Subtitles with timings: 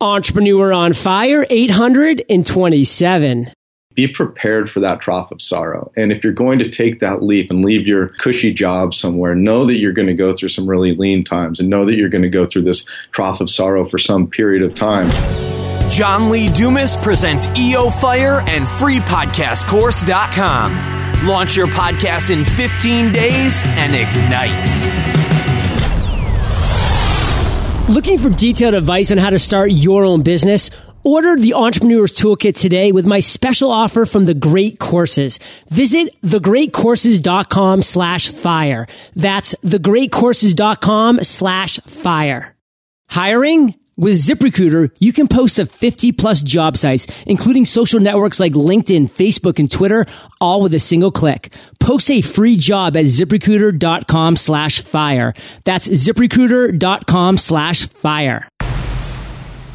[0.00, 3.50] Entrepreneur on Fire 827.
[3.94, 5.90] Be prepared for that trough of sorrow.
[5.96, 9.64] And if you're going to take that leap and leave your cushy job somewhere, know
[9.64, 12.20] that you're going to go through some really lean times and know that you're going
[12.20, 15.08] to go through this trough of sorrow for some period of time.
[15.88, 21.26] John Lee Dumas presents EO Fire and freepodcastcourse.com.
[21.26, 25.25] Launch your podcast in 15 days and ignite.
[27.88, 30.70] Looking for detailed advice on how to start your own business?
[31.04, 35.38] Order the Entrepreneur's Toolkit today with my special offer from The Great Courses.
[35.68, 38.88] Visit thegreatcourses.com slash fire.
[39.14, 42.56] That's thegreatcourses.com slash fire.
[43.08, 43.76] Hiring?
[43.98, 49.10] With ZipRecruiter, you can post to 50 plus job sites, including social networks like LinkedIn,
[49.10, 50.04] Facebook, and Twitter,
[50.38, 51.50] all with a single click.
[51.80, 55.32] Post a free job at ziprecruiter.com slash fire.
[55.64, 58.46] That's ziprecruiter.com slash fire.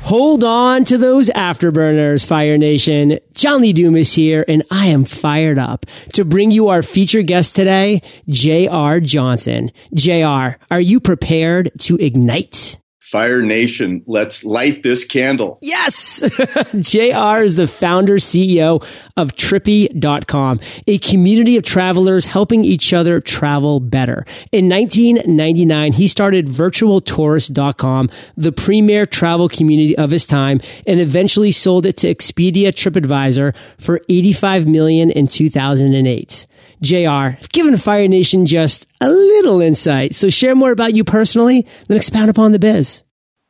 [0.03, 3.19] Hold on to those afterburners, Fire Nation.
[3.33, 7.55] John Lee Dumas here, and I am fired up to bring you our featured guest
[7.55, 8.99] today, J.R.
[8.99, 9.71] Johnson.
[9.95, 12.80] J.R., are you prepared to ignite?
[13.11, 15.59] Fire Nation, let's light this candle.
[15.61, 16.21] Yes!
[16.79, 18.81] JR is the founder CEO
[19.17, 24.23] of Trippy.com, a community of travelers helping each other travel better.
[24.53, 31.85] In 1999, he started virtualtourist.com, the premier travel community of his time, and eventually sold
[31.85, 36.47] it to Expedia TripAdvisor for 85 million in 2008.
[36.81, 40.15] JR, given Fire Nation just a little insight.
[40.15, 43.03] So share more about you personally, then expound upon the biz.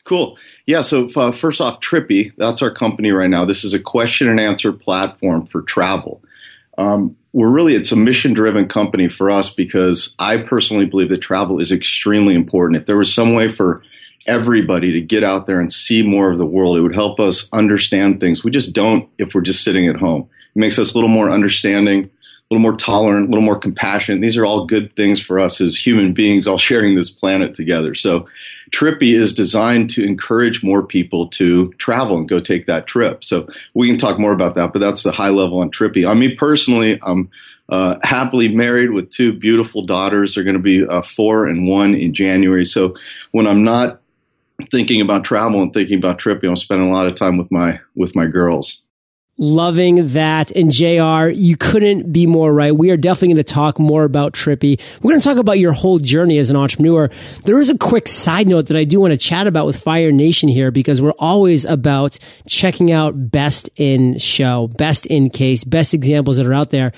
[0.04, 0.38] Cool.
[0.66, 0.82] Yeah.
[0.82, 3.46] So uh, first off, Trippy, that's our company right now.
[3.46, 6.23] This is a question and answer platform for travel.
[6.78, 11.20] Um, we're really it's a mission driven company for us because I personally believe that
[11.20, 12.80] travel is extremely important.
[12.80, 13.84] If there was some way for
[14.28, 17.50] everybody to get out there and see more of the world, it would help us
[17.54, 18.44] understand things.
[18.44, 20.30] We just don't if we're just sitting at home.
[20.56, 22.10] It makes us a little more understanding
[22.52, 24.22] little more tolerant, a little more compassionate.
[24.22, 27.95] These are all good things for us as human beings, all sharing this planet together.
[27.95, 28.28] So,
[28.72, 33.23] Trippy is designed to encourage more people to travel and go take that trip.
[33.23, 36.08] So, we can talk more about that, but that's the high level on Trippy.
[36.08, 37.30] On me personally, I'm
[37.70, 40.36] uh, happily married with two beautiful daughters.
[40.36, 42.66] They're going to be uh, four and one in January.
[42.66, 42.95] So,
[43.32, 44.02] when I'm not
[44.70, 47.80] thinking about travel and thinking about Trippy, I'm spending a lot of time with my
[47.95, 48.82] with my girls.
[49.44, 50.52] Loving that.
[50.52, 52.76] And JR, you couldn't be more right.
[52.76, 54.80] We are definitely going to talk more about Trippy.
[55.02, 57.10] We're going to talk about your whole journey as an entrepreneur.
[57.44, 60.12] There is a quick side note that I do want to chat about with Fire
[60.12, 65.96] Nation here because we're always about checking out best in show, best in case, best
[65.96, 66.92] examples that are out there.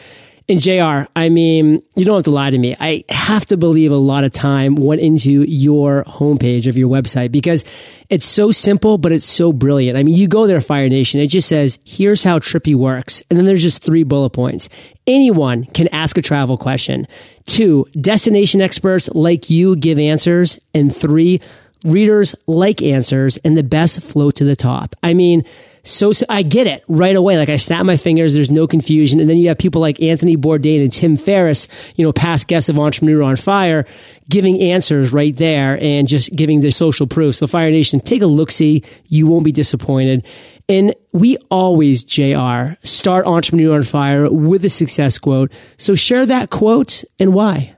[0.50, 2.76] And JR, I mean, you don't have to lie to me.
[2.78, 7.32] I have to believe a lot of time went into your homepage of your website
[7.32, 7.64] because
[8.10, 9.98] it's so simple, but it's so brilliant.
[9.98, 13.24] I mean, you go there, Fire Nation, it just says, here's how Trippy works.
[13.30, 14.68] And then there's just three bullet points.
[15.08, 17.08] Anyone can ask a travel question.
[17.46, 20.60] Two, destination experts like you give answers.
[20.74, 21.40] And three,
[21.86, 24.96] readers like answers and the best flow to the top.
[25.04, 25.46] I mean,
[25.86, 27.38] so, so, I get it right away.
[27.38, 28.34] Like I snap my fingers.
[28.34, 29.20] There's no confusion.
[29.20, 32.70] And then you have people like Anthony Bourdain and Tim Ferriss, you know, past guests
[32.70, 33.86] of Entrepreneur on Fire,
[34.30, 37.36] giving answers right there and just giving the social proof.
[37.36, 38.84] So Fire Nation, take a look see.
[39.10, 40.26] You won't be disappointed.
[40.70, 45.52] And we always, JR, start Entrepreneur on Fire with a success quote.
[45.78, 47.76] So share that quote and why.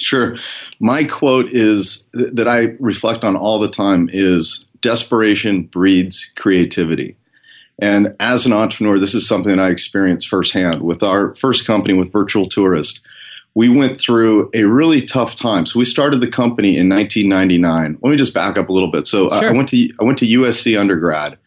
[0.00, 0.36] Sure.
[0.80, 7.16] My quote is that I reflect on all the time is desperation breeds creativity.
[7.80, 11.94] And as an entrepreneur, this is something that I experienced firsthand with our first company
[11.94, 13.00] with Virtual Tourist.
[13.54, 15.66] We went through a really tough time.
[15.66, 17.98] So we started the company in 1999.
[18.02, 19.06] Let me just back up a little bit.
[19.06, 19.50] So uh, sure.
[19.50, 21.38] I went to I went to USC undergrad,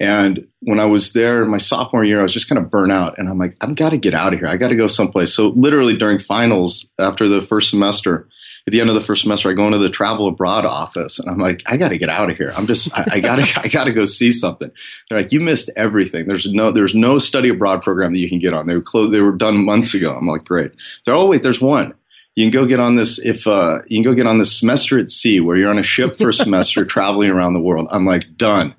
[0.00, 2.92] and when I was there in my sophomore year, I was just kind of burnt
[2.92, 4.48] out, and I'm like, I've got to get out of here.
[4.48, 5.34] I got to go someplace.
[5.34, 8.28] So literally during finals after the first semester,
[8.68, 11.30] at the end of the first semester, I go into the travel abroad office and
[11.30, 12.52] I'm like, I got to get out of here.
[12.54, 14.70] I'm just, I, I gotta, I gotta go see something.
[15.08, 16.26] They're like, you missed everything.
[16.28, 18.66] There's no, there's no study abroad program that you can get on.
[18.66, 20.14] They were closed, they were done months ago.
[20.14, 20.72] I'm like, great.
[21.06, 21.94] They're, oh wait, there's one.
[22.36, 24.98] You can go get on this if uh, you can go get on this semester
[24.98, 27.88] at sea where you're on a ship for a semester traveling around the world.
[27.90, 28.74] I'm like, done.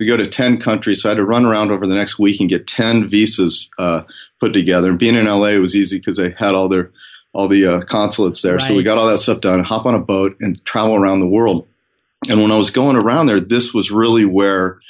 [0.00, 1.02] We go to 10 countries.
[1.02, 4.04] So I had to run around over the next week and get 10 visas uh,
[4.40, 4.88] put together.
[4.88, 6.90] And being in LA was easy because they had all their
[7.34, 8.54] all the uh, consulates there.
[8.54, 8.62] Right.
[8.62, 11.26] So we got all that stuff done, hop on a boat and travel around the
[11.26, 11.66] world.
[12.28, 14.80] And when I was going around there, this was really where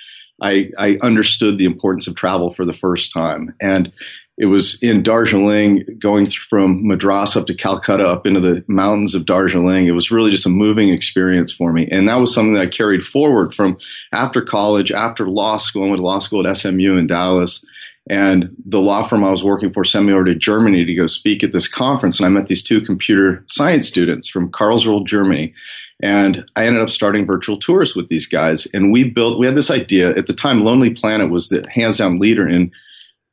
[0.41, 3.55] I, I understood the importance of travel for the first time.
[3.61, 3.93] And
[4.37, 9.27] it was in Darjeeling, going from Madras up to Calcutta, up into the mountains of
[9.27, 9.87] Darjeeling.
[9.87, 11.89] It was really just a moving experience for me.
[11.91, 13.79] And that was something that I carried forward from
[14.13, 15.85] after college, after law school.
[15.85, 17.65] I went to law school at SMU in Dallas.
[18.11, 21.07] And the law firm I was working for sent me over to Germany to go
[21.07, 22.19] speak at this conference.
[22.19, 25.55] And I met these two computer science students from Karlsruhe, Germany.
[26.03, 28.67] And I ended up starting Virtual Tourist with these guys.
[28.75, 31.97] And we built, we had this idea at the time, Lonely Planet was the hands
[31.97, 32.71] down leader in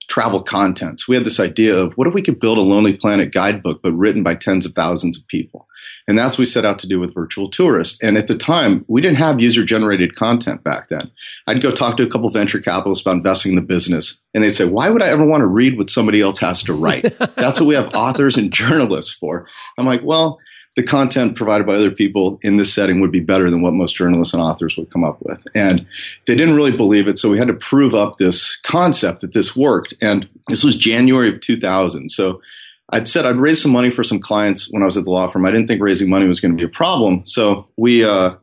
[0.08, 1.00] travel content.
[1.00, 3.82] So we had this idea of what if we could build a Lonely Planet guidebook,
[3.82, 5.68] but written by tens of thousands of people?
[6.12, 8.04] And that's what we set out to do with Virtual Tourist.
[8.04, 11.10] And at the time, we didn't have user generated content back then.
[11.48, 14.52] I'd go talk to a couple venture capitalists about investing in the business, and they'd
[14.52, 17.04] say, Why would I ever want to read what somebody else has to write?
[17.38, 19.48] that's what we have authors and journalists for.
[19.78, 20.38] I'm like, Well,
[20.76, 23.96] the content provided by other people in this setting would be better than what most
[23.96, 25.42] journalists and authors would come up with.
[25.56, 25.88] And
[26.28, 29.56] they didn't really believe it, so we had to prove up this concept that this
[29.56, 29.94] worked.
[30.02, 32.10] And this was January of 2000.
[32.10, 32.42] So
[32.92, 35.30] I'd said I'd raise some money for some clients when I was at the law
[35.30, 35.46] firm.
[35.46, 37.26] I didn't think raising money was going to be a problem.
[37.26, 38.36] So we uh,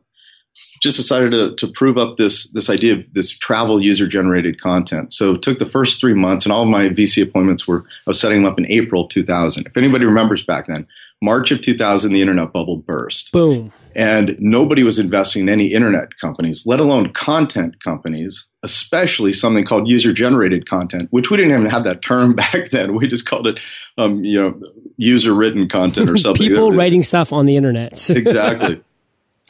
[0.81, 5.13] just decided to, to prove up this this idea of this travel user generated content.
[5.13, 8.09] So it took the first three months, and all of my VC appointments were I
[8.09, 9.67] was setting them up in April 2000.
[9.67, 10.87] If anybody remembers back then,
[11.21, 13.31] March of 2000, the internet bubble burst.
[13.31, 13.73] Boom.
[13.95, 19.87] And nobody was investing in any internet companies, let alone content companies, especially something called
[19.87, 22.95] user generated content, which we didn't even have that term back then.
[22.95, 23.59] We just called it,
[23.97, 24.61] um, you know,
[24.97, 26.47] user written content or something.
[26.47, 28.09] People writing stuff on the internet.
[28.09, 28.81] exactly.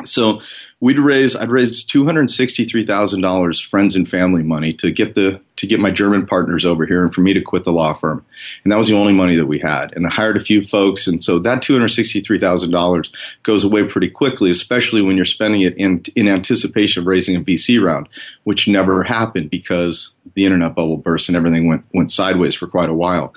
[0.05, 0.41] So
[0.81, 4.91] we'd raise I'd raised two hundred sixty three thousand dollars friends and family money to
[4.91, 7.73] get the to get my German partners over here and for me to quit the
[7.73, 8.25] law firm.
[8.63, 9.93] And that was the only money that we had.
[9.93, 13.11] And I hired a few folks and so that two hundred sixty three thousand dollars
[13.43, 17.41] goes away pretty quickly, especially when you're spending it in in anticipation of raising a
[17.41, 18.07] VC round,
[18.43, 22.89] which never happened because the internet bubble burst and everything went went sideways for quite
[22.89, 23.33] a while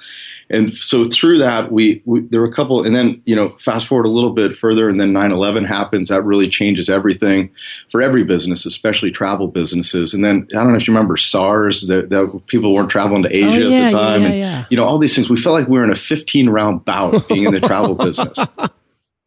[0.52, 3.86] and so through that, we, we, there were a couple, and then you know, fast
[3.86, 6.10] forward a little bit further, and then 9/11 happens.
[6.10, 7.50] That really changes everything
[7.90, 10.12] for every business, especially travel businesses.
[10.12, 13.30] And then I don't know if you remember SARS, that, that people weren't traveling to
[13.30, 14.28] oh, Asia oh, yeah, at the time, yeah,
[14.58, 15.30] and you know, all these things.
[15.30, 18.38] We felt like we were in a 15 round bout being in the travel business,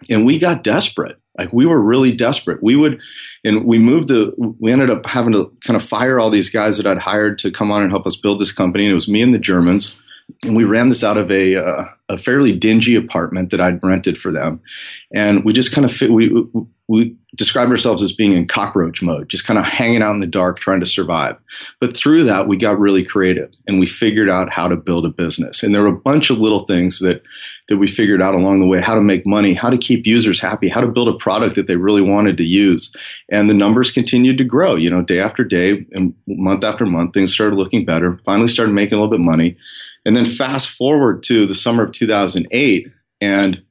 [0.09, 1.18] and we got desperate.
[1.38, 2.63] Like we were really desperate.
[2.63, 3.01] We would,
[3.44, 4.33] and we moved the.
[4.59, 7.51] We ended up having to kind of fire all these guys that I'd hired to
[7.51, 8.86] come on and help us build this company.
[8.86, 9.97] And it was me and the Germans
[10.44, 14.18] and we ran this out of a uh, a fairly dingy apartment that I'd rented
[14.18, 14.59] for them,
[15.13, 16.31] and we just kind of fit, we
[16.88, 20.27] we described ourselves as being in cockroach mode, just kind of hanging out in the
[20.27, 21.36] dark, trying to survive.
[21.80, 25.09] But through that, we got really creative, and we figured out how to build a
[25.09, 25.63] business.
[25.63, 27.24] And there were a bunch of little things that
[27.67, 30.39] that we figured out along the way: how to make money, how to keep users
[30.39, 32.95] happy, how to build a product that they really wanted to use.
[33.31, 34.75] And the numbers continued to grow.
[34.75, 38.19] You know, day after day and month after month, things started looking better.
[38.25, 39.57] Finally, started making a little bit of money
[40.06, 42.88] and then fast forward to the summer of 2008,
[43.19, 43.62] and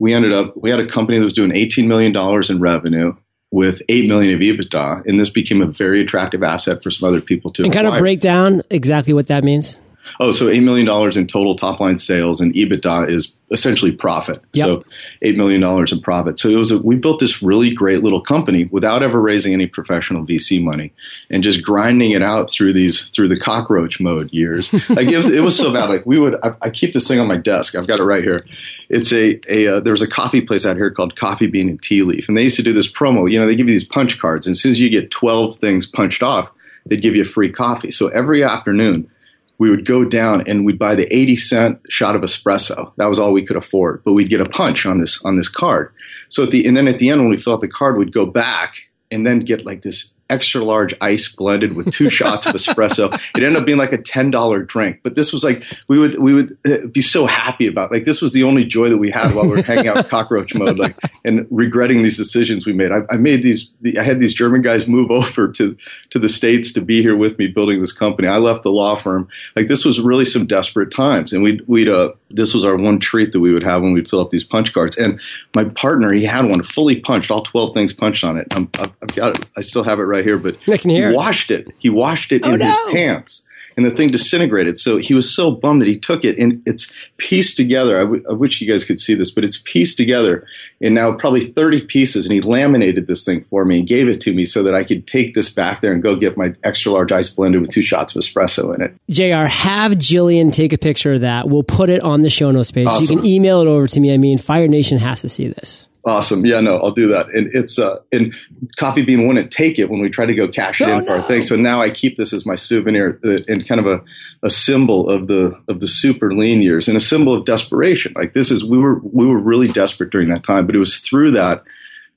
[0.00, 2.14] we ended up, we had a company that was doing $18 million
[2.50, 3.14] in revenue
[3.50, 5.06] with 8 million of EBITDA.
[5.06, 7.98] And this became a very attractive asset for some other people to And kind of
[7.98, 9.80] break down exactly what that means.
[10.20, 10.88] Oh, so $8 million
[11.18, 14.38] in total top line sales and EBITDA is essentially profit.
[14.52, 14.66] Yep.
[14.66, 14.84] So
[15.24, 16.38] $8 million in profit.
[16.38, 19.66] So it was a, we built this really great little company without ever raising any
[19.66, 20.92] professional VC money
[21.30, 24.72] and just grinding it out through these, through the cockroach mode years.
[24.88, 25.88] Like it was, it was so bad.
[25.90, 27.74] Like we would, I, I keep this thing on my desk.
[27.74, 28.44] I've got it right here.
[28.88, 31.80] It's a, a uh, there was a coffee place out here called Coffee Bean and
[31.80, 32.26] Tea Leaf.
[32.26, 33.30] And they used to do this promo.
[33.30, 34.46] You know, they give you these punch cards.
[34.46, 36.50] And as soon as you get 12 things punched off,
[36.86, 37.90] they'd give you free coffee.
[37.90, 39.10] So every afternoon,
[39.58, 42.92] we would go down and we'd buy the 80 cent shot of espresso.
[42.96, 45.48] That was all we could afford, but we'd get a punch on this on this
[45.48, 45.92] card.
[46.28, 48.12] So at the and then at the end when we fill out the card, we'd
[48.12, 48.74] go back
[49.10, 53.12] and then get like this extra large ice blended with two shots of espresso.
[53.36, 56.18] It ended up being like a ten dollar drink, but this was like we would
[56.20, 59.10] we would uh, be so happy about like this was the only joy that we
[59.10, 62.92] had while we were hanging out cockroach mode, like and regretting these decisions we made.
[62.92, 65.76] I, I made these I had these German guys move over to
[66.10, 68.28] to the states to be here with me building this company.
[68.28, 69.28] I left the law firm.
[69.56, 73.00] Like this was really some desperate times, and we'd we'd uh this was our one
[73.00, 74.98] treat that we would have when we'd fill up these punch cards.
[74.98, 75.20] And
[75.54, 78.46] my partner, he had one fully punched, all twelve things punched on it.
[78.50, 79.46] I've I've got it.
[79.56, 81.68] I still have it right here, but I can hear he washed it.
[81.78, 82.66] He washed it Oh, in no.
[82.66, 83.44] his pants.
[83.76, 84.76] And the thing disintegrated.
[84.76, 87.96] So he was so bummed that he took it and it's pieced together.
[87.96, 90.44] I, w- I wish you guys could see this, but it's pieced together
[90.80, 92.26] in now probably 30 pieces.
[92.26, 94.82] And he laminated this thing for me and gave it to me so that I
[94.82, 97.82] could take this back there and go get my extra large ice blended with two
[97.84, 98.94] shots of espresso in it.
[99.10, 101.48] JR, have Jillian take a picture of that.
[101.48, 102.88] We'll put it on the show notes page.
[103.00, 104.12] You can email it over to me.
[104.12, 105.88] I mean, Fire Nation has to see this.
[106.08, 106.46] Awesome.
[106.46, 107.28] Yeah, no, I'll do that.
[107.34, 108.34] And it's uh, and
[108.76, 111.10] Coffee Bean wouldn't take it when we tried to go cash it Oh, in for
[111.10, 111.16] no.
[111.16, 111.42] our thing.
[111.42, 114.02] So now I keep this as my souvenir and kind of a,
[114.42, 118.14] a symbol of the of the super lean years and a symbol of desperation.
[118.16, 120.98] Like this is we were we were really desperate during that time, but it was
[121.00, 121.62] through that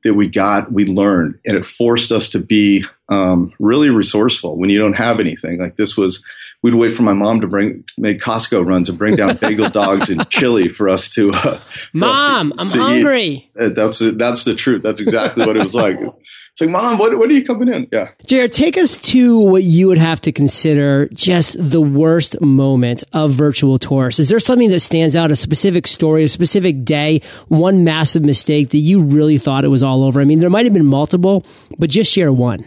[0.06, 4.70] that we got we learned and it forced us to be um, really resourceful when
[4.70, 5.60] you don't have anything.
[5.60, 6.24] Like this was
[6.64, 10.10] we'd wait for my mom to bring make Costco runs and bring down bagel dogs
[10.10, 11.32] and chili for us to.
[11.32, 11.60] Uh, for us
[11.92, 13.50] too- Mom, I'm to hungry.
[13.60, 14.84] Uh, That's that's the truth.
[14.84, 15.98] That's exactly what it was like.
[16.54, 17.88] It's like, mom, what what are you coming in?
[17.94, 18.10] Yeah.
[18.28, 23.32] JR, take us to what you would have to consider just the worst moment of
[23.32, 24.20] Virtual Tourist.
[24.20, 28.72] Is there something that stands out, a specific story, a specific day, one massive mistake
[28.72, 30.20] that you really thought it was all over?
[30.20, 31.46] I mean, there might have been multiple,
[31.80, 32.66] but just share one.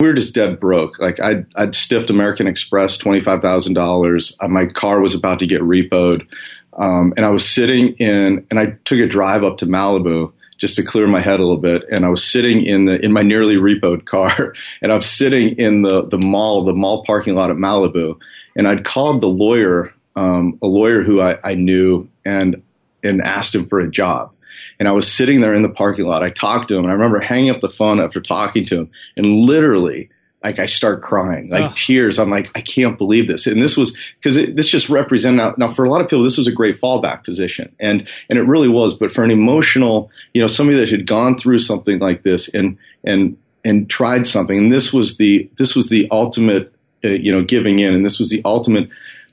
[0.00, 0.98] We were just dead broke.
[0.98, 4.36] Like I'd, I'd stiffed American Express twenty five thousand dollars.
[4.46, 6.26] My car was about to get repoed,
[6.74, 8.46] um, and I was sitting in.
[8.50, 11.56] And I took a drive up to Malibu just to clear my head a little
[11.56, 11.84] bit.
[11.90, 15.82] And I was sitting in the in my nearly repoed car, and I'm sitting in
[15.82, 18.18] the the mall, the mall parking lot at Malibu.
[18.58, 22.62] And I'd called the lawyer, um, a lawyer who I, I knew, and
[23.02, 24.30] and asked him for a job.
[24.78, 26.22] And I was sitting there in the parking lot.
[26.22, 28.90] I talked to him, and I remember hanging up the phone after talking to him,
[29.16, 30.10] and literally,
[30.44, 31.74] like, I start crying, like Ugh.
[31.74, 32.18] tears.
[32.18, 33.46] I'm like, I can't believe this.
[33.46, 36.38] And this was because this just represented now, now for a lot of people, this
[36.38, 38.94] was a great fallback position, and and it really was.
[38.94, 42.78] But for an emotional, you know, somebody that had gone through something like this and
[43.02, 46.72] and and tried something, and this was the this was the ultimate,
[47.04, 48.88] uh, you know, giving in, and this was the ultimate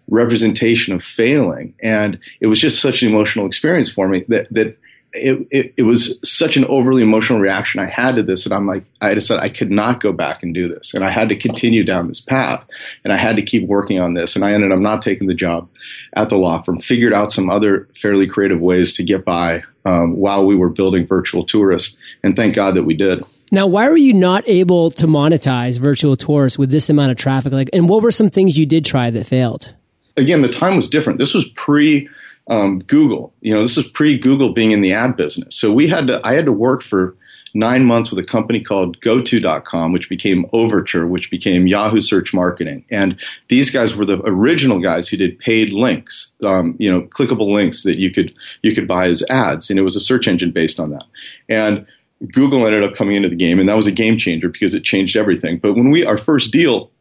[0.09, 1.73] representation of failing.
[1.81, 4.77] And it was just such an emotional experience for me that that
[5.13, 8.45] it, it, it was such an overly emotional reaction I had to this.
[8.45, 10.93] And I'm like, I decided I could not go back and do this.
[10.93, 12.65] And I had to continue down this path.
[13.03, 14.35] And I had to keep working on this.
[14.35, 15.69] And I ended up not taking the job
[16.13, 20.15] at the law firm, figured out some other fairly creative ways to get by um,
[20.15, 21.97] while we were building virtual tourists.
[22.23, 23.23] And thank God that we did.
[23.51, 27.53] Now, why were you not able to monetize Virtual Tourist with this amount of traffic?
[27.53, 29.75] Like, and what were some things you did try that failed?
[30.17, 31.19] again, the time was different.
[31.19, 32.09] This was pre
[32.47, 33.33] um, Google.
[33.41, 35.55] You know, this is pre Google being in the ad business.
[35.55, 36.21] So we had to.
[36.23, 37.15] I had to work for
[37.53, 42.83] nine months with a company called GoTo.com, which became Overture, which became Yahoo Search Marketing.
[42.89, 46.33] And these guys were the original guys who did paid links.
[46.43, 49.83] Um, you know, clickable links that you could you could buy as ads, and it
[49.83, 51.05] was a search engine based on that.
[51.47, 51.85] And
[52.31, 54.83] Google ended up coming into the game, and that was a game changer because it
[54.83, 55.59] changed everything.
[55.59, 56.91] But when we our first deal,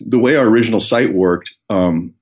[0.00, 2.14] the way our original site worked, um,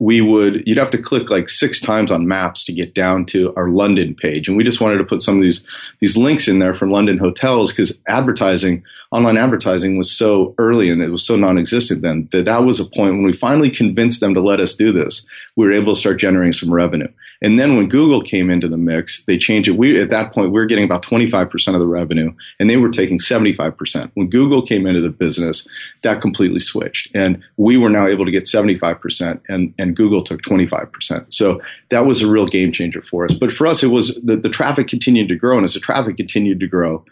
[0.00, 3.52] we would you'd have to click like six times on maps to get down to
[3.56, 5.66] our London page, and we just wanted to put some of these
[5.98, 11.02] these links in there from London hotels because advertising, online advertising, was so early and
[11.02, 14.34] it was so non-existent then that that was a point when we finally convinced them
[14.34, 15.26] to let us do this.
[15.58, 17.08] We were able to start generating some revenue,
[17.42, 19.76] and then when Google came into the mix, they changed it.
[19.76, 22.70] We at that point we were getting about twenty five percent of the revenue, and
[22.70, 24.12] they were taking seventy five percent.
[24.14, 25.66] When Google came into the business,
[26.02, 29.96] that completely switched, and we were now able to get seventy five percent, and and
[29.96, 31.34] Google took twenty five percent.
[31.34, 31.60] So
[31.90, 33.34] that was a real game changer for us.
[33.34, 36.16] But for us, it was the, the traffic continued to grow, and as the traffic
[36.16, 37.04] continued to grow,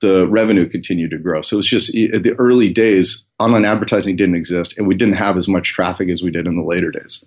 [0.00, 1.42] the revenue continued to grow.
[1.42, 5.36] So it was just the early days, online advertising didn't exist, and we didn't have
[5.36, 7.24] as much traffic as we did in the later days.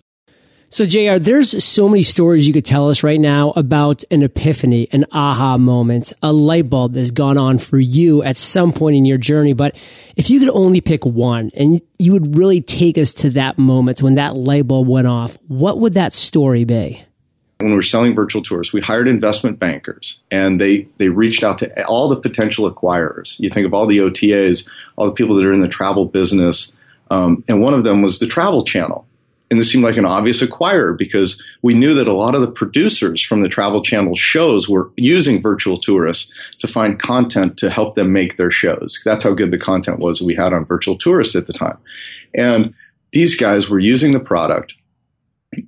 [0.73, 4.87] So, JR, there's so many stories you could tell us right now about an epiphany,
[4.93, 9.03] an aha moment, a light bulb that's gone on for you at some point in
[9.03, 9.51] your journey.
[9.51, 9.75] But
[10.15, 14.01] if you could only pick one and you would really take us to that moment
[14.01, 17.03] when that light bulb went off, what would that story be?
[17.59, 21.59] when we were selling Virtual Tourist, we hired investment bankers and they, they reached out
[21.59, 23.39] to all the potential acquirers.
[23.39, 26.71] You think of all the OTAs, all the people that are in the travel business.
[27.11, 29.05] Um, and one of them was the Travel Channel.
[29.51, 32.51] And this seemed like an obvious acquirer because we knew that a lot of the
[32.51, 37.95] producers from the Travel Channel shows were using virtual tourists to find content to help
[37.95, 38.99] them make their shows.
[39.05, 41.77] That's how good the content was we had on virtual tourists at the time.
[42.33, 42.73] And
[43.11, 44.73] these guys were using the product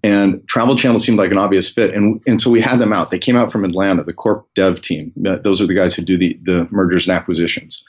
[0.03, 3.11] and Travel Channel seemed like an obvious fit, and and so we had them out.
[3.11, 5.11] They came out from Atlanta, the corp dev team.
[5.15, 7.83] Those are the guys who do the the mergers and acquisitions.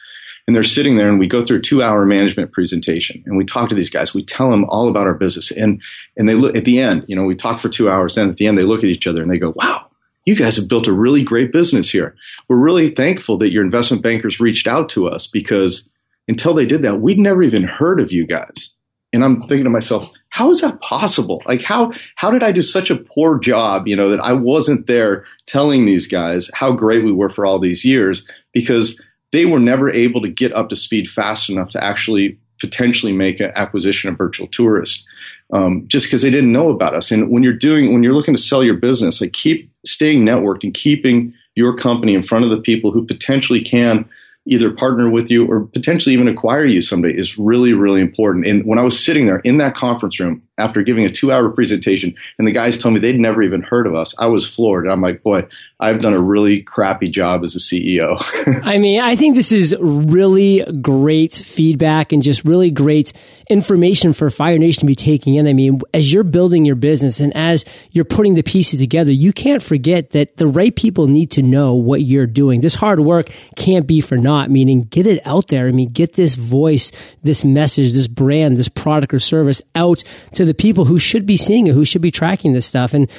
[0.46, 3.44] And they're sitting there, and we go through a two hour management presentation, and we
[3.44, 4.12] talk to these guys.
[4.12, 5.80] We tell them all about our business, and
[6.16, 7.04] and they look at the end.
[7.08, 9.06] You know, we talk for two hours, and at the end, they look at each
[9.06, 9.86] other and they go, "Wow."
[10.26, 12.14] You guys have built a really great business here.
[12.48, 15.88] We're really thankful that your investment bankers reached out to us because
[16.28, 18.70] until they did that, we'd never even heard of you guys.
[19.12, 21.40] And I'm thinking to myself, how is that possible?
[21.46, 24.88] Like how how did I do such a poor job, you know, that I wasn't
[24.88, 29.00] there telling these guys how great we were for all these years because
[29.34, 33.40] they were never able to get up to speed fast enough to actually potentially make
[33.40, 35.04] an acquisition of virtual tourists.
[35.52, 37.10] Um, just because they didn't know about us.
[37.10, 40.64] And when you're doing, when you're looking to sell your business, like keep staying networked
[40.64, 44.08] and keeping your company in front of the people who potentially can
[44.46, 48.46] either partner with you or potentially even acquire you someday is really, really important.
[48.46, 51.48] And when I was sitting there in that conference room after giving a two hour
[51.50, 54.88] presentation and the guys told me they'd never even heard of us, I was floored.
[54.88, 55.46] I'm like, boy,
[55.80, 58.16] I've done a really crappy job as a CEO.
[58.64, 63.12] I mean, I think this is really great feedback and just really great
[63.50, 65.46] information for Fire Nation to be taking in.
[65.46, 69.32] I mean, as you're building your business and as you're putting the pieces together, you
[69.32, 72.60] can't forget that the right people need to know what you're doing.
[72.60, 75.66] This hard work can't be for naught, meaning get it out there.
[75.66, 76.92] I mean, get this voice,
[77.22, 81.36] this message, this brand, this product or service out to the people who should be
[81.36, 82.94] seeing it, who should be tracking this stuff.
[82.94, 83.10] And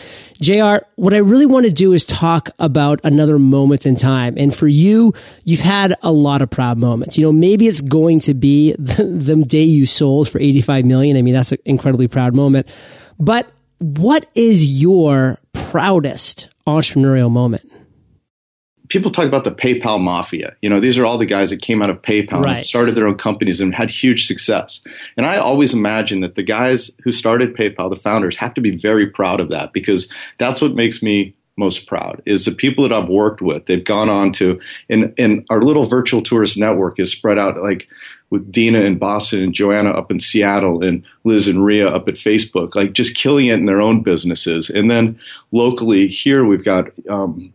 [0.41, 4.35] JR, what I really want to do is talk about another moment in time.
[4.37, 5.13] And for you,
[5.43, 7.17] you've had a lot of proud moments.
[7.17, 11.17] You know, maybe it's going to be the, the day you sold for 85 million.
[11.17, 12.67] I mean, that's an incredibly proud moment.
[13.19, 17.71] But what is your proudest entrepreneurial moment?
[18.89, 20.55] People talk about the PayPal mafia.
[20.61, 22.57] You know, these are all the guys that came out of PayPal right.
[22.57, 24.81] and started their own companies and had huge success.
[25.17, 28.75] And I always imagine that the guys who started PayPal, the founders, have to be
[28.75, 32.93] very proud of that because that's what makes me most proud is the people that
[32.93, 33.65] I've worked with.
[33.65, 37.87] They've gone on to, and, and our little virtual tourist network is spread out like
[38.29, 42.15] with Dina in Boston and Joanna up in Seattle and Liz and Ria up at
[42.15, 44.69] Facebook, like just killing it in their own businesses.
[44.69, 45.17] And then
[45.51, 47.53] locally here, we've got um,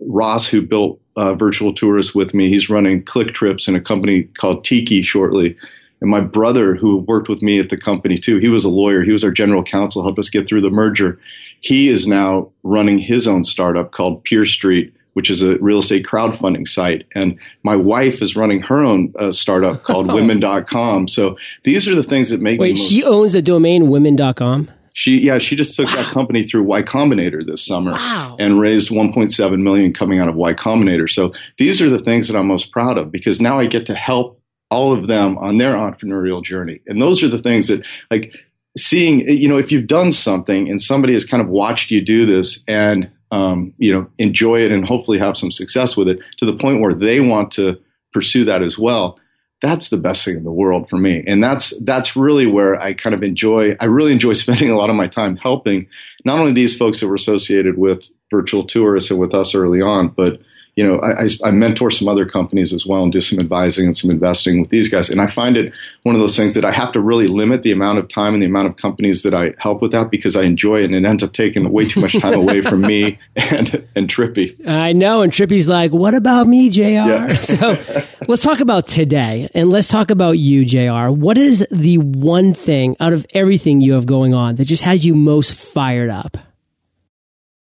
[0.00, 4.64] Ross, who built uh, Virtual Tourist with me, he's running ClickTripz in a company called
[4.64, 5.56] Tiki shortly.
[6.00, 9.02] And my brother, who worked with me at the company too, he was a lawyer.
[9.02, 11.18] He was our general counsel, helped us get through the merger.
[11.60, 16.66] He is now running his own startup called PeerStreet, which is a real estate crowdfunding
[16.66, 17.06] site.
[17.14, 21.08] And my wife is running her own uh, startup called women.com.
[21.08, 24.70] So these are the things that make Wait, she owns the domain women.com?
[24.94, 25.96] She yeah, she just took wow.
[25.96, 28.36] that company through Y Combinator this summer wow.
[28.38, 31.08] and raised 1.7 million coming out of Y Combinator.
[31.08, 33.94] So these are the things that I'm most proud of because now I get to
[33.94, 36.80] help all of them on their entrepreneurial journey.
[36.86, 38.34] And those are the things that like
[38.76, 42.24] seeing you know if you've done something and somebody has kind of watched you do
[42.24, 46.46] this and um, you know enjoy it and hopefully have some success with it to
[46.46, 47.78] the point where they want to
[48.12, 49.18] pursue that as well
[49.60, 51.22] that's the best thing in the world for me.
[51.26, 54.90] And that's that's really where i kind of enjoy i really enjoy spending a lot
[54.90, 55.86] of my time helping
[56.24, 60.08] not only these folks that were associated with virtual tourists and with us early on
[60.08, 60.40] but
[60.80, 63.94] you know, I, I, mentor some other companies as well and do some advising and
[63.94, 65.10] some investing with these guys.
[65.10, 67.70] And I find it one of those things that I have to really limit the
[67.70, 70.44] amount of time and the amount of companies that I help with that because I
[70.44, 73.86] enjoy it and it ends up taking way too much time away from me and,
[73.94, 74.66] and Trippy.
[74.66, 75.20] I know.
[75.20, 76.80] And Trippy's like, what about me, JR?
[76.80, 77.32] Yeah.
[77.34, 81.10] so let's talk about today and let's talk about you, JR.
[81.10, 85.04] What is the one thing out of everything you have going on that just has
[85.04, 86.38] you most fired up?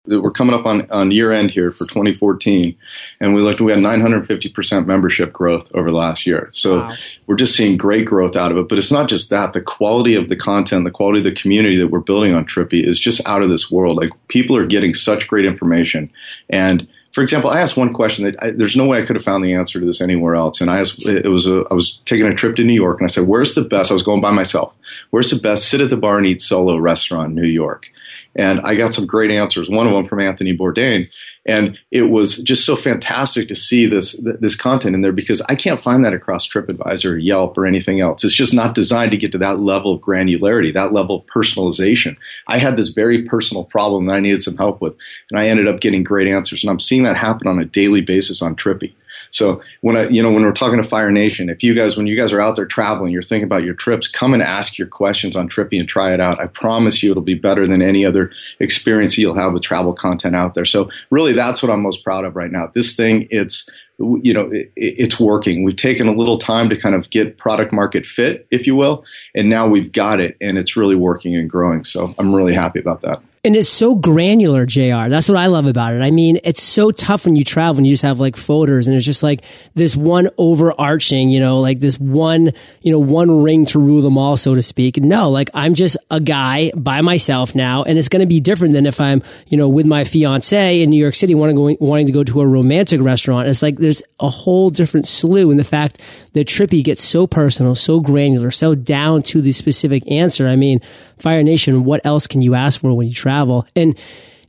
[0.07, 2.77] We're coming up on, on year end here for 2014
[3.21, 6.97] and we looked we had 950% membership growth over the last year so wow.
[7.27, 10.15] we're just seeing great growth out of it but it's not just that the quality
[10.15, 13.27] of the content the quality of the community that we're building on trippy is just
[13.27, 16.11] out of this world like people are getting such great information
[16.51, 19.25] and for example, I asked one question that I, there's no way I could have
[19.25, 20.61] found the answer to this anywhere else.
[20.61, 23.07] And I asked, it was a, I was taking a trip to New York and
[23.07, 23.93] I said, where's the best?
[23.93, 24.75] I was going by myself.
[25.11, 27.89] Where's the best sit at the bar and eat solo restaurant in New York?
[28.37, 29.71] And I got some great answers.
[29.71, 31.09] One of them from Anthony Bourdain,
[31.47, 35.55] and it was just so fantastic to see this this content in there because I
[35.55, 38.25] can't find that across TripAdvisor, Yelp, or anything else.
[38.25, 42.17] It's just not designed to get to that level of granularity, that level of personalization.
[42.49, 44.95] I had this very personal problem that I needed some help with,
[45.31, 46.65] and I ended up getting great answers.
[46.65, 48.95] And I'm seeing that happen on a daily basis on Trippy.
[49.31, 52.07] So when I, you know, when we're talking to Fire Nation, if you guys, when
[52.07, 54.89] you guys are out there traveling, you're thinking about your trips, come and ask your
[54.89, 56.41] questions on Trippy and try it out.
[56.41, 60.37] I promise you, it'll be better than any other experience you'll have with travel content
[60.37, 60.65] out there.
[60.65, 62.71] So really, that's what I'm most proud of right now.
[62.75, 66.97] This thing, it's you know it, it's working we've taken a little time to kind
[66.97, 69.05] of get product market fit if you will
[69.37, 72.81] and now we've got it and it's really working and growing so i'm really happy
[72.81, 75.09] about that and it's so granular, JR.
[75.11, 76.01] That's what I love about it.
[76.01, 78.97] I mean, it's so tough when you travel and you just have like folders and
[78.97, 79.43] it's just like
[79.75, 84.17] this one overarching, you know, like this one, you know, one ring to rule them
[84.17, 84.97] all, so to speak.
[84.97, 88.73] No, like I'm just a guy by myself now and it's going to be different
[88.73, 92.13] than if I'm, you know, with my fiance in New York City wanting, wanting to
[92.13, 93.47] go to a romantic restaurant.
[93.49, 96.01] It's like there's a whole different slew in the fact
[96.33, 100.49] that Trippy gets so personal, so granular, so down to the specific answer.
[100.49, 100.81] I mean,
[101.19, 103.67] Fire Nation, what else can you ask for when you travel?
[103.75, 103.99] And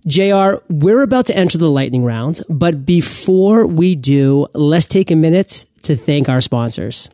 [0.07, 5.15] JR, we're about to enter the lightning round, but before we do, let's take a
[5.15, 7.09] minute to thank our sponsors.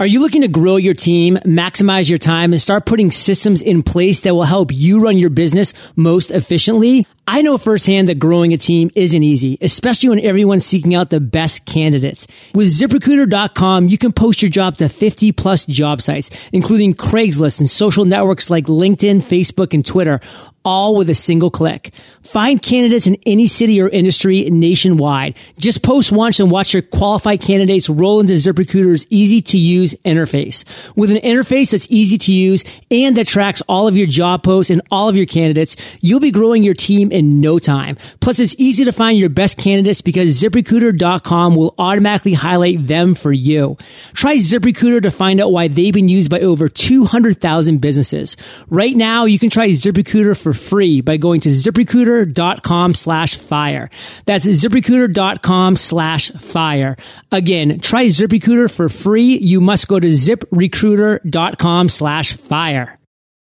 [0.00, 3.82] Are you looking to grow your team, maximize your time, and start putting systems in
[3.82, 7.06] place that will help you run your business most efficiently?
[7.26, 11.20] I know firsthand that growing a team isn't easy, especially when everyone's seeking out the
[11.20, 12.26] best candidates.
[12.54, 17.70] With ziprecruiter.com, you can post your job to 50 plus job sites, including Craigslist and
[17.70, 20.20] social networks like LinkedIn, Facebook, and Twitter
[20.64, 21.92] all with a single click.
[22.22, 25.36] Find candidates in any city or industry nationwide.
[25.58, 30.64] Just post once and watch your qualified candidates roll into ZipRecruiter's easy to use interface.
[30.96, 34.70] With an interface that's easy to use and that tracks all of your job posts
[34.70, 37.96] and all of your candidates, you'll be growing your team in no time.
[38.20, 43.32] Plus, it's easy to find your best candidates because ZipRecruiter.com will automatically highlight them for
[43.32, 43.78] you.
[44.12, 48.36] Try ZipRecruiter to find out why they've been used by over 200,000 businesses.
[48.68, 53.90] Right now, you can try ZipRecruiter for free by going to ziprecruiter.com slash fire.
[54.26, 56.96] That's ziprecruiter.com slash fire.
[57.30, 59.38] Again, try ZipRecruiter for free.
[59.38, 62.98] You must go to ziprecruiter.com slash fire.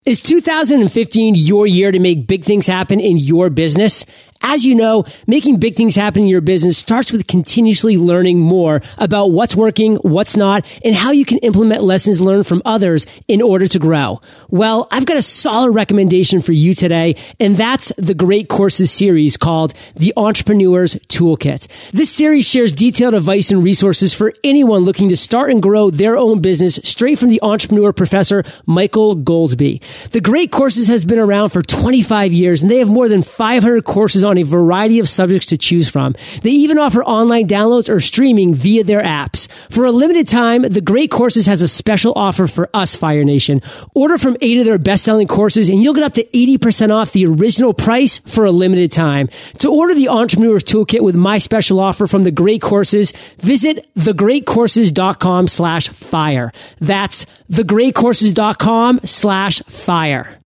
[0.04, 4.04] Is 2015 your year to make big things happen in your business?
[4.42, 8.82] As you know, making big things happen in your business starts with continuously learning more
[8.98, 13.40] about what's working, what's not, and how you can implement lessons learned from others in
[13.40, 14.20] order to grow.
[14.48, 19.36] Well, I've got a solid recommendation for you today, and that's the Great Courses series
[19.36, 21.68] called The Entrepreneur's Toolkit.
[21.92, 26.16] This series shares detailed advice and resources for anyone looking to start and grow their
[26.16, 29.82] own business straight from the entrepreneur professor Michael Goldsby.
[30.10, 33.84] The Great Courses has been around for 25 years, and they have more than 500
[33.84, 36.14] courses on on a variety of subjects to choose from.
[36.42, 39.46] They even offer online downloads or streaming via their apps.
[39.70, 43.60] For a limited time, The Great Courses has a special offer for us, Fire Nation.
[43.94, 47.26] Order from eight of their best-selling courses and you'll get up to 80% off the
[47.26, 49.28] original price for a limited time.
[49.58, 55.48] To order the Entrepreneur's Toolkit with my special offer from The Great Courses, visit thegreatcourses.com
[55.48, 56.50] slash fire.
[56.80, 60.41] That's thegreatcourses.com slash fire.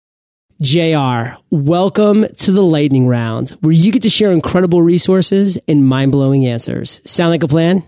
[0.62, 6.12] JR, welcome to the lightning round where you get to share incredible resources and mind
[6.12, 7.02] blowing answers.
[7.04, 7.82] Sound like a plan?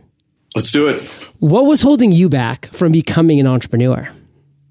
[0.55, 1.03] Let's do it.
[1.39, 4.15] What was holding you back from becoming an entrepreneur?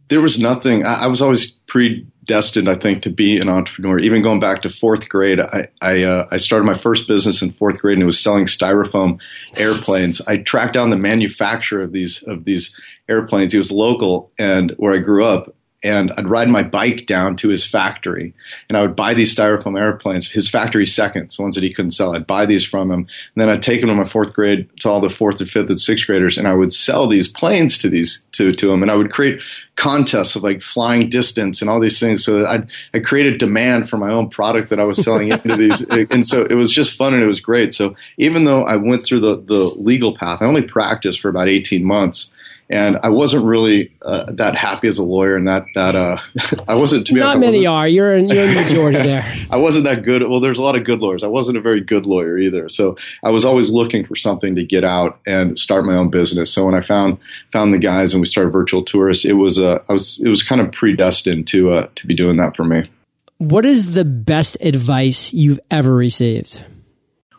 [0.09, 0.85] There was nothing.
[0.85, 3.97] I, was always predestined, I think, to be an entrepreneur.
[3.97, 7.51] Even going back to fourth grade, I I, uh, I started my first business in
[7.53, 9.19] fourth grade, and it was selling styrofoam
[9.55, 10.21] airplanes.
[10.27, 12.79] I tracked down the manufacturer of these of these
[13.09, 13.53] airplanes.
[13.53, 17.49] He was local, and where I grew up, and I'd ride my bike down to
[17.49, 18.33] his factory
[18.67, 21.91] and I would buy these styrofoam airplanes, his factory seconds, the ones that he couldn't
[21.91, 22.15] sell.
[22.15, 23.01] I'd buy these from him.
[23.01, 25.69] And then I'd take them to my fourth grade to all the fourth and fifth
[25.69, 28.81] and sixth graders and I would sell these planes to these to, to them.
[28.81, 29.39] And I would create
[29.75, 33.87] contests of like flying distance and all these things so that I'd, I created demand
[33.87, 35.85] for my own product that I was selling into these.
[36.09, 37.73] And so it was just fun and it was great.
[37.73, 41.49] So even though I went through the, the legal path, I only practiced for about
[41.49, 42.31] 18 months
[42.69, 46.17] and I wasn't really uh, that happy as a lawyer, and that that uh,
[46.67, 47.07] I wasn't.
[47.07, 47.87] To be not honest, many are.
[47.87, 49.23] You're in, you're in the majority there.
[49.49, 50.21] I wasn't that good.
[50.23, 51.23] Well, there's a lot of good lawyers.
[51.23, 52.67] I wasn't a very good lawyer either.
[52.69, 56.51] So I was always looking for something to get out and start my own business.
[56.51, 57.17] So when I found
[57.53, 60.43] found the guys and we started virtual tourists, it was uh, I was it was
[60.43, 62.89] kind of predestined to uh, to be doing that for me.
[63.37, 66.63] What is the best advice you've ever received?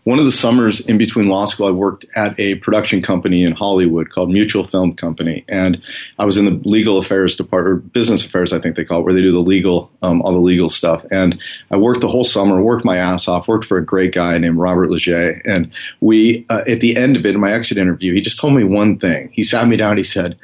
[0.09, 3.53] One of the summers in between law school, I worked at a production company in
[3.53, 5.83] Hollywood called Mutual Film Company, and
[6.19, 9.05] I was in the legal affairs department, or business affairs, I think they call it,
[9.05, 11.05] where they do the legal, um, all the legal stuff.
[11.11, 11.39] And
[11.71, 14.57] I worked the whole summer, worked my ass off, worked for a great guy named
[14.57, 18.23] Robert Leger, and we, uh, at the end of it, in my exit interview, he
[18.23, 19.29] just told me one thing.
[19.35, 20.39] He sat me down, he said,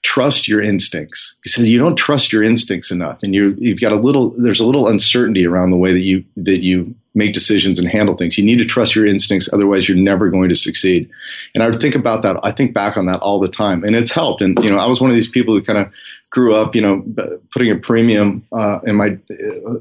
[0.00, 1.36] trust your instincts.
[1.44, 4.30] He said you don't trust your instincts enough, and you you've got a little.
[4.42, 8.16] There's a little uncertainty around the way that you that you make decisions and handle
[8.16, 8.38] things.
[8.38, 11.10] You need to trust your instincts, otherwise you're never going to succeed.
[11.54, 12.38] And I would think about that.
[12.42, 14.42] I think back on that all the time, and it's helped.
[14.42, 15.90] And you know, I was one of these people who kind of
[16.30, 17.04] grew up, you know,
[17.52, 19.18] putting a premium uh, in my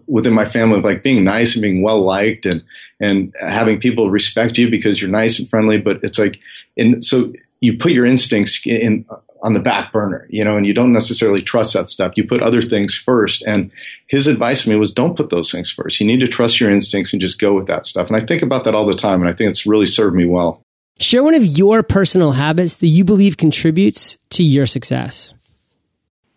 [0.07, 2.63] within my family of like being nice and being well liked and
[2.99, 5.79] and having people respect you because you're nice and friendly.
[5.79, 6.39] But it's like,
[6.77, 9.05] and so you put your instincts in
[9.41, 12.13] on the back burner, you know, and you don't necessarily trust that stuff.
[12.15, 13.41] You put other things first.
[13.43, 13.71] And
[14.07, 15.99] his advice to me was don't put those things first.
[15.99, 18.07] You need to trust your instincts and just go with that stuff.
[18.07, 19.21] And I think about that all the time.
[19.21, 20.61] And I think it's really served me well.
[20.99, 25.33] Share one of your personal habits that you believe contributes to your success.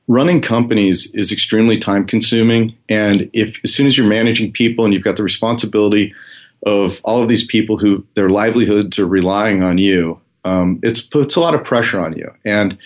[0.06, 2.76] Running companies is extremely time consuming.
[2.88, 6.14] And if as soon as you're managing people and you've got the responsibility
[6.64, 11.36] of all of these people who their livelihoods are relying on you, um, it puts
[11.36, 12.32] a lot of pressure on you.
[12.44, 12.78] And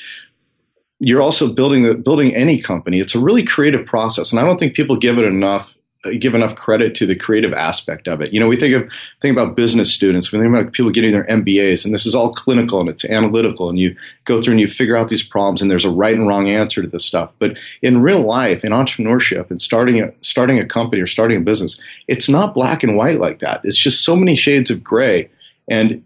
[0.99, 3.01] you're also building the, building any company.
[3.01, 5.75] It's a really creative process, and I don't think people give it enough
[6.21, 8.33] give enough credit to the creative aspect of it.
[8.33, 8.89] You know, we think of
[9.21, 12.33] think about business students, we think about people getting their MBAs, and this is all
[12.33, 15.71] clinical and it's analytical, and you go through and you figure out these problems, and
[15.71, 17.33] there's a right and wrong answer to this stuff.
[17.39, 21.45] But in real life, in entrepreneurship, and starting a starting a company or starting a
[21.45, 23.61] business, it's not black and white like that.
[23.65, 25.29] It's just so many shades of gray,
[25.69, 26.05] and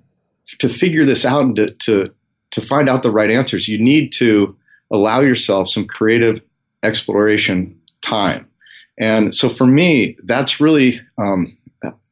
[0.58, 2.14] to figure this out and to, to
[2.52, 4.56] to find out the right answers, you need to
[4.90, 6.40] allow yourself some creative
[6.82, 8.50] exploration time
[9.00, 11.56] and so for me, that's really um,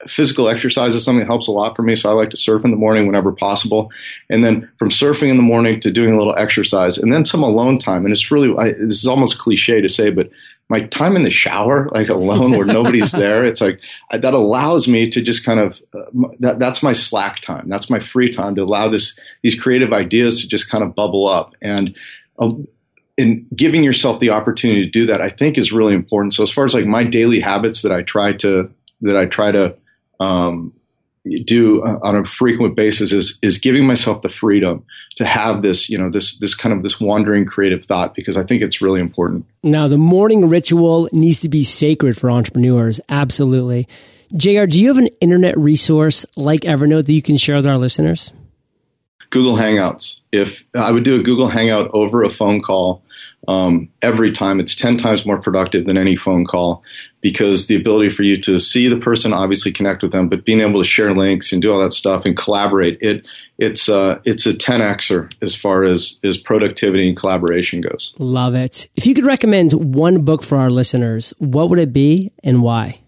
[0.09, 1.95] physical exercise is something that helps a lot for me.
[1.95, 3.93] So I like to surf in the morning whenever possible.
[4.31, 7.43] And then from surfing in the morning to doing a little exercise and then some
[7.43, 8.05] alone time.
[8.05, 10.31] And it's really, I, this is almost cliche to say, but
[10.69, 15.09] my time in the shower, like alone where nobody's there, it's like that allows me
[15.09, 17.69] to just kind of, uh, that, that's my slack time.
[17.69, 21.27] That's my free time to allow this, these creative ideas to just kind of bubble
[21.27, 21.55] up.
[21.63, 21.97] And
[22.39, 22.51] uh,
[23.17, 26.35] in giving yourself the opportunity to do that, I think is really important.
[26.35, 29.53] So as far as like my daily habits that I try to that I try
[29.53, 29.77] to
[30.21, 30.73] um,
[31.45, 34.85] do on a frequent basis is is giving myself the freedom
[35.17, 38.45] to have this you know this this kind of this wandering creative thought because I
[38.45, 39.45] think it's really important.
[39.63, 43.01] Now the morning ritual needs to be sacred for entrepreneurs.
[43.09, 43.89] Absolutely.
[44.37, 47.79] JR, do you have an internet resource like Evernote that you can share with our
[47.79, 48.33] listeners?
[49.31, 50.21] Google Hangouts.
[50.33, 53.03] If I would do a Google Hangout over a phone call,
[53.47, 54.61] um, every time.
[54.61, 56.83] It's 10 times more productive than any phone call
[57.21, 60.61] because the ability for you to see the person, obviously connect with them, but being
[60.61, 63.27] able to share links and do all that stuff and collaborate, it
[63.59, 68.15] it's uh, it's a 10xer as far as as productivity and collaboration goes.
[68.19, 68.89] Love it.
[68.95, 73.01] If you could recommend one book for our listeners, what would it be and why?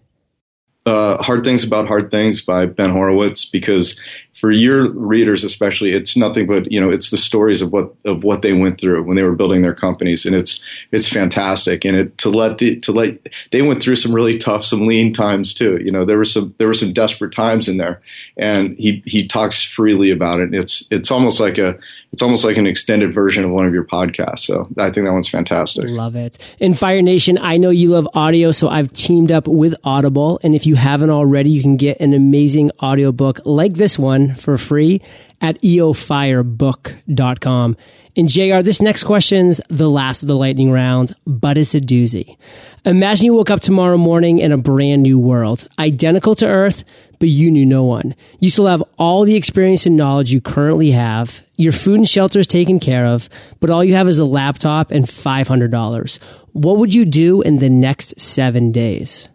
[0.85, 3.99] Uh, Hard Things About Hard Things by Ben Horowitz because
[4.41, 8.23] for your readers especially it's nothing but you know it's the stories of what of
[8.23, 11.85] what they went through when they were building their companies and it's it's fantastic.
[11.85, 15.13] And it to let the to let they went through some really tough some lean
[15.13, 18.01] times too you know there were some there were some desperate times in there.
[18.37, 21.77] And he he talks freely about it it's it's almost like a
[22.11, 24.39] it's almost like an extended version of one of your podcasts.
[24.39, 25.85] So I think that one's fantastic.
[25.87, 26.37] Love it.
[26.59, 30.39] In Fire Nation, I know you love audio, so I've teamed up with Audible.
[30.43, 34.57] And if you haven't already, you can get an amazing audiobook like this one for
[34.57, 35.01] free
[35.39, 37.77] at eofirebook.com.
[38.15, 42.37] And JR, this next question's the last of the lightning round, but it's a doozy.
[42.83, 46.83] Imagine you woke up tomorrow morning in a brand new world, identical to Earth,
[47.19, 48.15] but you knew no one.
[48.39, 51.41] You still have all the experience and knowledge you currently have.
[51.55, 54.91] Your food and shelter is taken care of, but all you have is a laptop
[54.91, 56.19] and $500.
[56.51, 59.29] What would you do in the next seven days?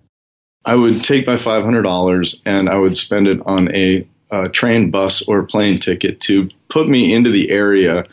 [0.67, 5.27] I would take my $500 and I would spend it on a, a train, bus,
[5.29, 8.05] or plane ticket to put me into the area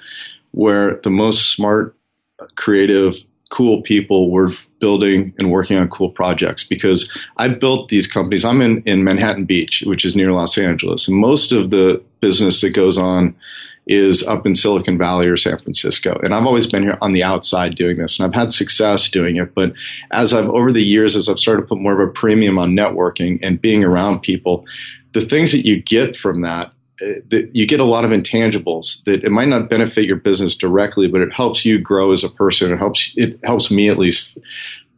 [0.54, 1.96] where the most smart,
[2.56, 3.16] creative,
[3.52, 8.44] cool people were building and working on cool projects because I built these companies.
[8.44, 11.08] I'm in, in Manhattan Beach, which is near Los Angeles.
[11.08, 13.36] Most of the business that goes on
[13.88, 16.20] is up in Silicon Valley or San Francisco.
[16.24, 19.38] And I've always been here on the outside doing this, and I've had success doing
[19.38, 19.54] it.
[19.54, 19.74] But
[20.12, 22.72] as I've, over the years, as I've started to put more of a premium on
[22.72, 24.66] networking and being around people,
[25.14, 29.24] the things that you get from that that you get a lot of intangibles that
[29.24, 32.72] it might not benefit your business directly, but it helps you grow as a person.
[32.72, 34.38] It helps it helps me at least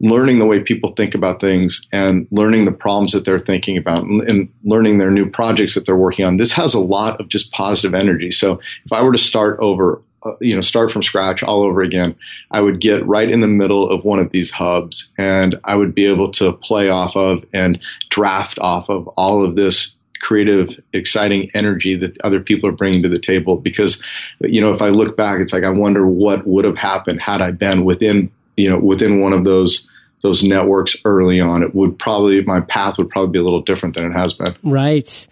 [0.02, 4.04] learning the way people think about things and learning the problems that they're thinking about
[4.04, 6.38] and, and, learning their new projects that they're working on.
[6.38, 8.32] This has a lot of just positive energy.
[8.32, 11.82] So if I were to start over, uh, you know, start from scratch all over
[11.82, 12.14] again,
[12.52, 15.96] I would get right in the middle of one of these hubs and I would
[15.96, 17.80] be able to play off of and
[18.10, 23.10] draft off of all of this creative, exciting energy that other people are bringing to
[23.10, 23.58] the table.
[23.58, 24.02] Because,
[24.42, 27.42] you know, if I look back, it's like I wonder what would have happened had
[27.42, 29.88] I been within, you know, within one of those
[30.22, 31.62] those networks early on.
[31.62, 34.56] It would probably my path would probably be a little different than it has been.
[34.64, 35.28] Right.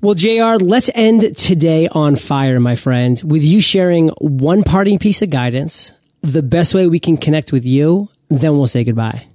[0.00, 5.20] Well, JR, let's end today on fire, my friend, with you sharing one parting piece
[5.20, 5.92] of guidance,
[6.22, 9.26] the best way we can connect with you, then we'll say goodbye.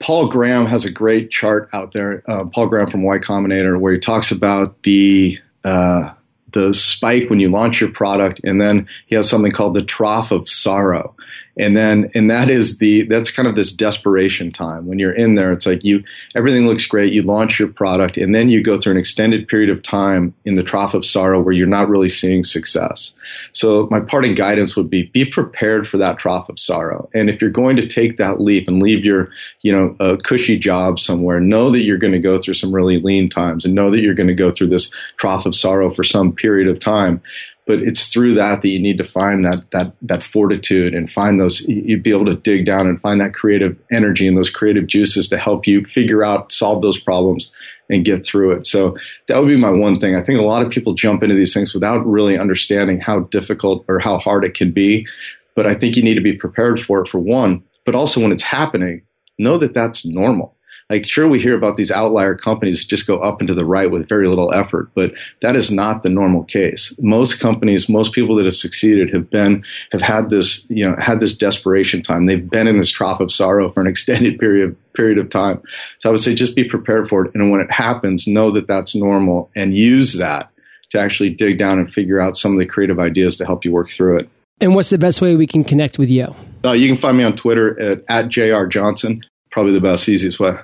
[0.00, 2.22] Paul Graham has a great chart out there.
[2.28, 6.12] Uh, Paul Graham from Y Combinator, where he talks about the uh,
[6.52, 10.30] the spike when you launch your product, and then he has something called the trough
[10.30, 11.16] of sorrow
[11.56, 15.34] and then and that is the that's kind of this desperation time when you're in
[15.34, 16.02] there it's like you
[16.34, 19.70] everything looks great you launch your product and then you go through an extended period
[19.70, 23.14] of time in the trough of sorrow where you're not really seeing success
[23.56, 27.08] so my parting guidance would be be prepared for that trough of sorrow.
[27.14, 29.30] And if you're going to take that leap and leave your
[29.62, 33.00] you know a cushy job somewhere know that you're going to go through some really
[33.00, 36.04] lean times and know that you're going to go through this trough of sorrow for
[36.04, 37.22] some period of time.
[37.66, 41.40] But it's through that that you need to find that that that fortitude and find
[41.40, 44.86] those you'd be able to dig down and find that creative energy and those creative
[44.86, 47.50] juices to help you figure out solve those problems
[47.88, 48.66] and get through it.
[48.66, 48.96] So
[49.28, 50.16] that would be my one thing.
[50.16, 53.84] I think a lot of people jump into these things without really understanding how difficult
[53.88, 55.06] or how hard it can be.
[55.54, 57.62] But i think you need to be prepared for it for one.
[57.84, 59.02] But also when it's happening
[59.38, 60.54] know that that's normal.
[60.88, 64.08] Like sure we hear about these outlier companies just go up into the right with
[64.08, 66.94] very little effort but that is not the normal case.
[67.00, 71.20] Most companies most people that have succeeded have been have had this you know had
[71.20, 72.26] this desperation time.
[72.26, 75.62] They've been in this trough of sorrow for an extended period period of time.
[75.98, 77.34] So i would say just be prepared for it.
[77.34, 80.50] And when it happens know that that's normal and use that
[80.90, 83.72] to actually dig down and figure out some of the creative ideas to help you
[83.72, 84.28] work through it.
[84.60, 86.34] And what's the best way we can connect with you?
[86.64, 89.22] Uh, you can find me on twitter at, at jr johnson.
[89.50, 90.56] Probably the best easiest way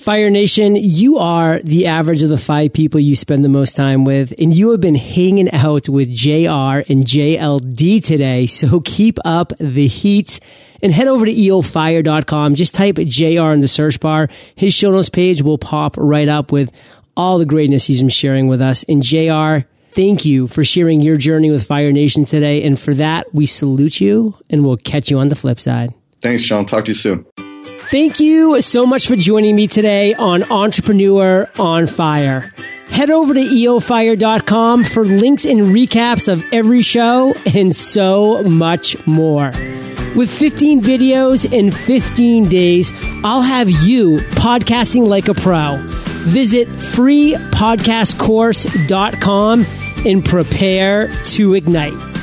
[0.00, 4.04] Fire Nation, you are the average of the five people you spend the most time
[4.04, 8.46] with, and you have been hanging out with JR and JLD today.
[8.46, 10.38] So keep up the heat
[10.82, 12.54] and head over to eofire.com.
[12.54, 14.28] Just type JR in the search bar.
[14.54, 16.72] His show notes page will pop right up with
[17.16, 18.84] all the greatness he's been sharing with us.
[18.84, 22.62] And JR, thank you for sharing your journey with Fire Nation today.
[22.62, 25.92] And for that, we salute you and we'll catch you on the flip side.
[26.20, 26.66] Thanks, John.
[26.66, 27.26] Talk to you soon.
[27.90, 32.52] Thank you so much for joining me today on Entrepreneur on Fire.
[32.90, 39.46] Head over to eofire.com for links and recaps of every show and so much more.
[40.14, 42.92] With 15 videos in 15 days,
[43.24, 45.78] I'll have you podcasting like a pro.
[46.26, 49.66] Visit freepodcastcourse.com
[50.04, 52.17] and prepare to ignite.